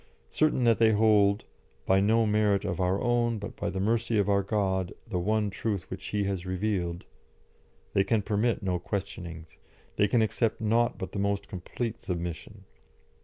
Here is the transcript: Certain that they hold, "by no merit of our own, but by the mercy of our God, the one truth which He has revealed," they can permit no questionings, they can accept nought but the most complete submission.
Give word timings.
Certain 0.31 0.63
that 0.63 0.79
they 0.79 0.93
hold, 0.93 1.45
"by 1.85 1.99
no 1.99 2.25
merit 2.25 2.65
of 2.65 2.79
our 2.81 2.99
own, 2.99 3.37
but 3.37 3.55
by 3.55 3.69
the 3.69 3.79
mercy 3.79 4.17
of 4.17 4.27
our 4.27 4.41
God, 4.41 4.93
the 5.05 5.19
one 5.19 5.51
truth 5.51 5.91
which 5.91 6.07
He 6.07 6.23
has 6.23 6.43
revealed," 6.43 7.05
they 7.93 8.03
can 8.03 8.23
permit 8.23 8.63
no 8.63 8.79
questionings, 8.79 9.59
they 9.97 10.07
can 10.07 10.23
accept 10.23 10.59
nought 10.59 10.97
but 10.97 11.11
the 11.11 11.19
most 11.19 11.47
complete 11.47 12.01
submission. 12.01 12.65